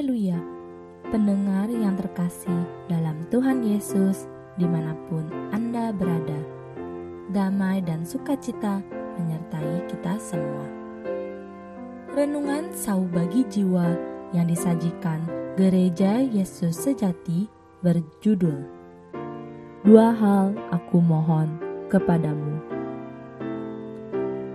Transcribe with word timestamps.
Haleluya! 0.00 0.40
Pendengar 1.12 1.68
yang 1.68 1.92
terkasih 1.92 2.64
dalam 2.88 3.20
Tuhan 3.28 3.60
Yesus, 3.60 4.24
di 4.56 4.64
mana 4.64 4.96
pun 5.12 5.28
Anda 5.52 5.92
berada, 5.92 6.40
damai 7.36 7.84
dan 7.84 8.08
sukacita 8.08 8.80
menyertai 9.20 9.92
kita 9.92 10.16
semua. 10.16 10.64
Renungan 12.16 12.72
sau 12.72 13.04
bagi 13.12 13.44
jiwa 13.44 13.92
yang 14.32 14.48
disajikan 14.48 15.20
Gereja 15.60 16.24
Yesus 16.24 16.80
Sejati 16.80 17.44
berjudul 17.84 18.56
Dua 19.84 20.16
hal 20.16 20.56
aku 20.72 20.96
mohon 20.96 21.60
kepadamu. 21.92 22.56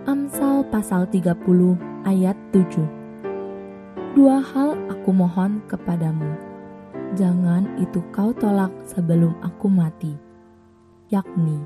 Amsal 0.09 0.65
pasal 0.73 1.05
30 1.05 1.37
ayat 2.01 2.33
7 2.49 3.04
Dua 4.15 4.39
hal 4.39 4.79
aku 4.87 5.11
mohon 5.11 5.59
kepadamu. 5.67 6.39
Jangan 7.19 7.75
itu 7.83 7.99
kau 8.15 8.31
tolak 8.31 8.71
sebelum 8.87 9.35
aku 9.43 9.67
mati. 9.67 10.15
Yakni, 11.11 11.59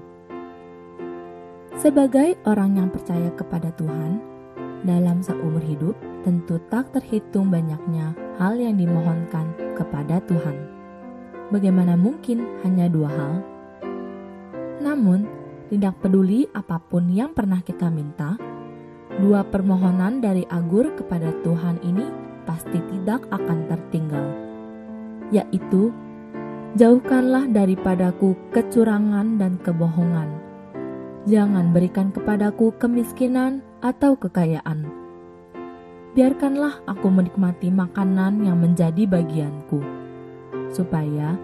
sebagai 1.79 2.35
orang 2.43 2.75
yang 2.75 2.89
percaya 2.89 3.31
kepada 3.37 3.71
Tuhan, 3.77 4.19
dalam 4.81 5.23
seumur 5.23 5.61
hidup 5.61 5.95
tentu 6.25 6.59
tak 6.73 6.91
terhitung 6.91 7.47
banyaknya 7.47 8.11
hal 8.35 8.59
yang 8.59 8.75
dimohonkan 8.75 9.53
kepada 9.77 10.19
Tuhan. 10.25 10.57
Bagaimana 11.55 11.95
mungkin 11.95 12.43
hanya 12.67 12.91
dua 12.91 13.07
hal? 13.13 13.33
Namun, 14.83 15.23
tidak 15.69 16.01
peduli 16.03 16.49
apa 16.51 16.81
pun 16.81 17.13
yang 17.13 17.31
pernah 17.31 17.61
kita 17.61 17.87
minta, 17.87 18.35
dua 19.21 19.47
permohonan 19.47 20.19
dari 20.19 20.49
Agur 20.49 20.97
kepada 20.97 21.29
Tuhan 21.45 21.79
ini 21.85 22.28
pasti 22.49 22.81
tidak 22.89 23.29
akan 23.29 23.69
tertinggal, 23.69 24.25
yaitu 25.29 25.93
jauhkanlah 26.73 27.45
daripadaku 27.45 28.33
kecurangan 28.49 29.37
dan 29.37 29.61
kebohongan. 29.61 30.33
Jangan 31.29 31.69
berikan 31.69 32.09
kepadaku 32.09 32.73
kemiskinan 32.81 33.61
atau 33.85 34.17
kekayaan. 34.17 34.89
Biarkanlah 36.17 36.81
aku 36.89 37.13
menikmati 37.13 37.69
makanan 37.69 38.41
yang 38.41 38.57
menjadi 38.57 39.05
bagianku, 39.05 39.77
supaya 40.73 41.37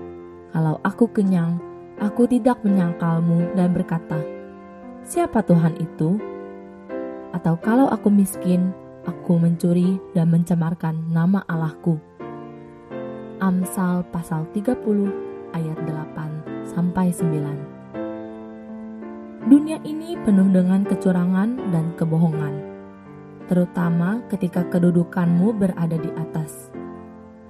kalau 0.50 0.81
aku 0.81 1.06
kenyang, 1.14 1.62
aku 2.02 2.25
tidak 2.25 2.66
menyangkalmu 2.66 3.53
dan 3.53 3.78
berkata, 3.78 4.17
"Siapa 5.06 5.45
Tuhan 5.45 5.78
itu?" 5.78 6.17
Atau 7.30 7.62
kalau 7.62 7.86
aku 7.94 8.09
miskin, 8.09 8.73
aku 9.06 9.38
mencuri 9.38 10.02
dan 10.17 10.34
mencemarkan 10.34 11.14
nama 11.14 11.45
Allahku. 11.45 12.02
Amsal 13.39 14.03
pasal 14.09 14.50
30 14.52 14.81
ayat 15.53 15.78
8 15.86 16.66
sampai 16.66 17.14
9. 17.14 19.45
Dunia 19.45 19.78
ini 19.86 20.17
penuh 20.25 20.50
dengan 20.50 20.81
kecurangan 20.81 21.70
dan 21.70 21.94
kebohongan, 21.94 22.66
terutama 23.45 24.25
ketika 24.34 24.66
kedudukanmu 24.73 25.53
berada 25.53 26.02
di 26.02 26.09
atas. 26.17 26.73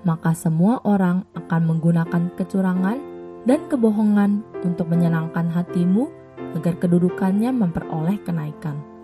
Maka 0.03 0.35
semua 0.35 0.83
orang 0.83 1.23
akan 1.33 1.61
menggunakan 1.65 2.35
kecurangan 2.35 2.99
dan 3.47 3.63
kebohongan 3.71 4.43
untuk 4.61 4.91
menyenangkan 4.91 5.49
hatimu 5.49 6.11
agar 6.55 6.77
kedudukannya 6.77 7.49
memperoleh 7.55 8.19
kenaikan. 8.21 8.94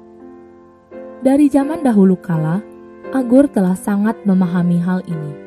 Dari 1.22 1.54
zaman 1.54 1.86
dahulu 1.86 2.18
kala, 2.18 2.66
Agur 3.14 3.46
telah 3.46 3.78
sangat 3.78 4.18
memahami 4.26 4.82
hal 4.82 5.06
ini. 5.06 5.38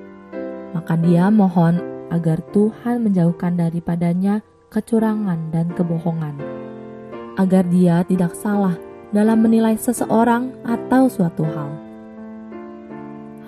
Maka 0.70 0.94
dia 0.94 1.34
mohon 1.34 1.82
agar 2.14 2.38
Tuhan 2.54 3.02
menjauhkan 3.02 3.58
daripadanya 3.58 4.38
kecurangan 4.70 5.50
dan 5.50 5.74
kebohongan. 5.74 6.38
Agar 7.34 7.66
dia 7.66 8.06
tidak 8.06 8.38
salah 8.38 8.78
dalam 9.10 9.42
menilai 9.42 9.74
seseorang 9.74 10.54
atau 10.62 11.10
suatu 11.10 11.42
hal. 11.42 11.70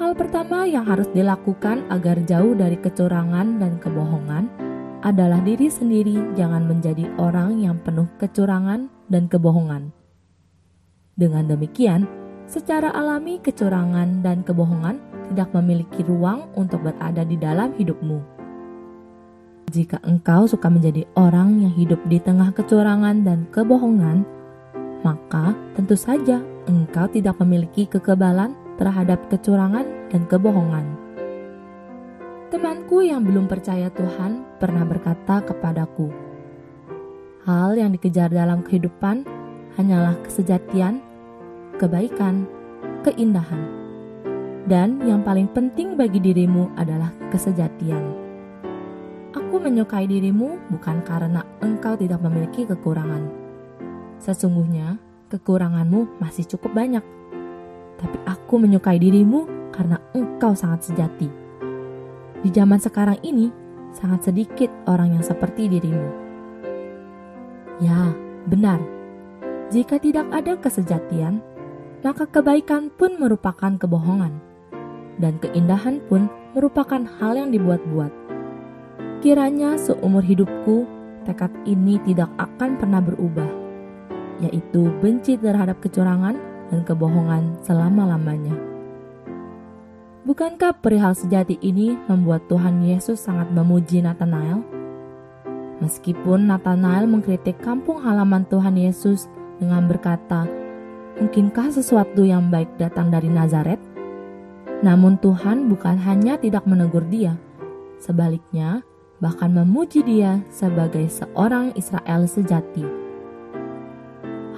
Hal 0.02 0.18
pertama 0.18 0.66
yang 0.66 0.82
harus 0.82 1.06
dilakukan 1.14 1.86
agar 1.94 2.18
jauh 2.26 2.58
dari 2.58 2.74
kecurangan 2.74 3.62
dan 3.62 3.78
kebohongan 3.78 4.50
adalah 5.06 5.38
diri 5.46 5.70
sendiri 5.70 6.34
jangan 6.34 6.66
menjadi 6.66 7.06
orang 7.22 7.62
yang 7.62 7.78
penuh 7.86 8.10
kecurangan 8.18 8.90
dan 9.06 9.30
kebohongan. 9.30 10.05
Dengan 11.16 11.48
demikian, 11.48 12.04
secara 12.44 12.92
alami 12.92 13.40
kecurangan 13.40 14.20
dan 14.20 14.44
kebohongan 14.44 15.00
tidak 15.32 15.48
memiliki 15.56 16.04
ruang 16.04 16.44
untuk 16.52 16.84
berada 16.84 17.24
di 17.24 17.40
dalam 17.40 17.72
hidupmu. 17.72 18.20
Jika 19.72 19.96
engkau 20.04 20.44
suka 20.44 20.68
menjadi 20.68 21.08
orang 21.16 21.64
yang 21.64 21.72
hidup 21.72 22.04
di 22.04 22.20
tengah 22.20 22.52
kecurangan 22.52 23.24
dan 23.24 23.48
kebohongan, 23.48 24.28
maka 25.00 25.56
tentu 25.72 25.96
saja 25.96 26.36
engkau 26.68 27.08
tidak 27.08 27.40
memiliki 27.40 27.88
kekebalan 27.88 28.52
terhadap 28.76 29.16
kecurangan 29.32 29.88
dan 30.12 30.22
kebohongan. 30.28 30.84
Temanku 32.52 33.00
yang 33.00 33.24
belum 33.24 33.48
percaya 33.48 33.88
Tuhan 33.88 34.60
pernah 34.60 34.84
berkata 34.84 35.40
kepadaku, 35.48 36.12
"Hal 37.48 37.72
yang 37.72 37.96
dikejar 37.96 38.28
dalam 38.28 38.60
kehidupan 38.60 39.24
hanyalah 39.80 40.16
kesejatian 40.24 41.05
kebaikan, 41.76 42.48
keindahan, 43.04 43.62
dan 44.66 44.98
yang 45.06 45.22
paling 45.22 45.46
penting 45.52 45.94
bagi 45.94 46.18
dirimu 46.18 46.74
adalah 46.74 47.14
kesejatian. 47.30 48.26
Aku 49.36 49.62
menyukai 49.62 50.08
dirimu 50.10 50.58
bukan 50.72 51.04
karena 51.06 51.44
engkau 51.62 51.94
tidak 51.94 52.18
memiliki 52.24 52.66
kekurangan. 52.66 53.30
Sesungguhnya, 54.18 54.98
kekuranganmu 55.30 56.18
masih 56.18 56.48
cukup 56.50 56.72
banyak. 56.74 57.04
Tapi 58.00 58.18
aku 58.26 58.58
menyukai 58.58 58.98
dirimu 58.98 59.70
karena 59.70 60.00
engkau 60.16 60.56
sangat 60.56 60.88
sejati. 60.88 61.28
Di 62.42 62.50
zaman 62.50 62.80
sekarang 62.80 63.20
ini, 63.22 63.52
sangat 63.94 64.28
sedikit 64.28 64.68
orang 64.88 65.20
yang 65.20 65.24
seperti 65.24 65.68
dirimu. 65.68 66.08
Ya, 67.78 68.12
benar. 68.48 68.80
Jika 69.68 70.00
tidak 70.00 70.26
ada 70.32 70.56
kesejatian, 70.56 71.44
maka 72.04 72.28
kebaikan 72.28 72.92
pun 72.92 73.16
merupakan 73.16 73.76
kebohongan, 73.76 74.36
dan 75.16 75.40
keindahan 75.40 76.00
pun 76.08 76.28
merupakan 76.52 77.04
hal 77.20 77.36
yang 77.36 77.52
dibuat-buat. 77.52 78.12
Kiranya 79.24 79.80
seumur 79.80 80.20
hidupku, 80.20 80.84
tekad 81.24 81.52
ini 81.64 81.96
tidak 82.04 82.28
akan 82.36 82.76
pernah 82.76 83.00
berubah, 83.00 83.48
yaitu 84.44 84.92
benci 85.00 85.40
terhadap 85.40 85.80
kecurangan 85.80 86.36
dan 86.68 86.80
kebohongan 86.84 87.56
selama-lamanya. 87.64 88.54
Bukankah 90.26 90.82
perihal 90.82 91.14
sejati 91.14 91.54
ini 91.62 91.94
membuat 92.10 92.50
Tuhan 92.50 92.82
Yesus 92.82 93.22
sangat 93.22 93.46
memuji 93.54 94.02
Nathanael? 94.02 94.58
Meskipun 95.78 96.50
Nathanael 96.50 97.06
mengkritik 97.06 97.62
kampung 97.62 98.02
halaman 98.02 98.42
Tuhan 98.50 98.74
Yesus 98.74 99.30
dengan 99.62 99.86
berkata 99.86 100.65
Mungkinkah 101.16 101.72
sesuatu 101.72 102.28
yang 102.28 102.52
baik 102.52 102.76
datang 102.76 103.08
dari 103.08 103.32
Nazaret? 103.32 103.80
Namun 104.84 105.16
Tuhan 105.16 105.64
bukan 105.72 105.96
hanya 105.96 106.36
tidak 106.36 106.68
menegur 106.68 107.00
dia, 107.08 107.40
sebaliknya 107.96 108.84
bahkan 109.16 109.48
memuji 109.48 110.04
dia 110.04 110.44
sebagai 110.52 111.08
seorang 111.08 111.72
Israel 111.72 112.28
sejati. 112.28 112.84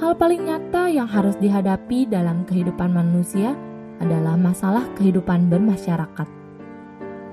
Hal 0.02 0.18
paling 0.18 0.50
nyata 0.50 0.90
yang 0.90 1.06
harus 1.06 1.38
dihadapi 1.38 2.10
dalam 2.10 2.42
kehidupan 2.42 2.90
manusia 2.90 3.54
adalah 4.02 4.34
masalah 4.34 4.82
kehidupan 4.98 5.46
bermasyarakat. 5.46 6.26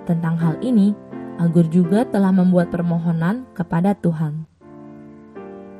Tentang 0.06 0.38
hal 0.38 0.62
ini, 0.62 0.94
Agur 1.42 1.66
juga 1.68 2.06
telah 2.06 2.30
membuat 2.30 2.70
permohonan 2.70 3.50
kepada 3.58 3.98
Tuhan. 3.98 4.46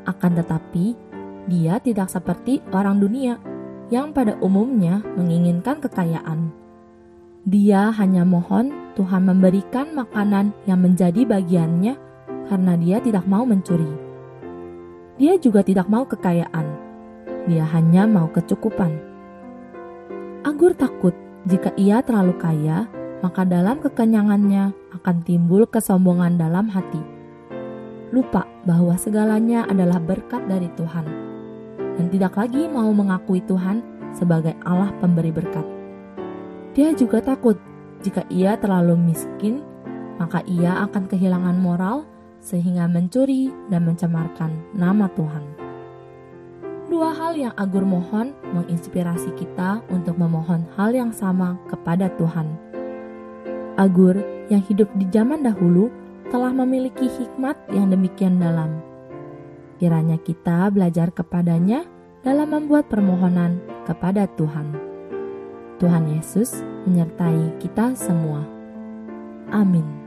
Akan 0.10 0.34
tetapi, 0.34 0.98
dia 1.46 1.78
tidak 1.78 2.10
seperti 2.10 2.58
orang 2.74 2.98
dunia 2.98 3.38
yang 3.94 4.10
pada 4.10 4.34
umumnya 4.42 5.02
menginginkan 5.14 5.78
kekayaan. 5.78 6.50
Dia 7.46 7.94
hanya 7.94 8.26
mohon 8.26 8.74
Tuhan 8.98 9.30
memberikan 9.30 9.94
makanan 9.94 10.50
yang 10.66 10.82
menjadi 10.82 11.22
bagiannya 11.22 11.94
karena 12.50 12.74
dia 12.82 12.98
tidak 12.98 13.30
mau 13.30 13.46
mencuri. 13.46 13.90
Dia 15.22 15.38
juga 15.38 15.62
tidak 15.62 15.86
mau 15.86 16.10
kekayaan. 16.10 16.66
Dia 17.46 17.62
hanya 17.78 18.10
mau 18.10 18.26
kecukupan. 18.34 18.98
Anggur 20.42 20.74
takut 20.74 21.14
jika 21.46 21.70
ia 21.78 22.02
terlalu 22.02 22.34
kaya, 22.42 22.90
maka 23.22 23.46
dalam 23.46 23.78
kekenyangannya 23.86 24.74
akan 24.98 25.18
timbul 25.22 25.70
kesombongan 25.70 26.42
dalam 26.42 26.74
hati. 26.74 27.02
Lupa 28.10 28.50
bahwa 28.66 28.98
segalanya 28.98 29.70
adalah 29.70 30.02
berkat 30.02 30.42
dari 30.50 30.70
Tuhan 30.74 31.25
dan 31.96 32.12
tidak 32.12 32.36
lagi 32.36 32.68
mau 32.68 32.92
mengakui 32.92 33.40
Tuhan 33.44 33.84
sebagai 34.16 34.56
Allah 34.64 34.92
pemberi 35.00 35.32
berkat. 35.32 35.66
Dia 36.76 36.92
juga 36.96 37.24
takut 37.24 37.60
Jika 38.06 38.22
ia 38.30 38.54
terlalu 38.54 38.94
miskin, 39.02 39.66
maka 40.22 40.46
ia 40.46 40.86
akan 40.86 41.10
kehilangan 41.10 41.58
moral 41.58 42.06
sehingga 42.38 42.86
mencuri 42.86 43.50
dan 43.74 43.82
mencemarkan 43.82 44.54
nama 44.78 45.10
Tuhan. 45.18 45.42
Dua 46.86 47.10
hal 47.18 47.34
yang 47.34 47.54
Agur 47.58 47.82
mohon 47.82 48.38
menginspirasi 48.54 49.34
kita 49.34 49.82
untuk 49.90 50.22
memohon 50.22 50.70
hal 50.78 50.94
yang 50.94 51.10
sama 51.10 51.58
kepada 51.66 52.14
Tuhan. 52.14 52.46
Agur 53.74 54.22
yang 54.54 54.62
hidup 54.62 54.88
di 54.94 55.10
zaman 55.10 55.42
dahulu 55.42 55.90
telah 56.30 56.54
memiliki 56.54 57.10
hikmat 57.10 57.58
yang 57.74 57.90
demikian 57.90 58.38
dalam. 58.38 58.95
Kiranya 59.76 60.16
kita 60.22 60.72
belajar 60.72 61.12
kepadanya 61.12 61.84
dalam 62.24 62.54
membuat 62.54 62.88
permohonan 62.88 63.60
kepada 63.84 64.26
Tuhan. 64.40 64.72
Tuhan 65.78 66.16
Yesus 66.16 66.64
menyertai 66.88 67.60
kita 67.60 67.92
semua. 68.00 68.48
Amin. 69.52 70.05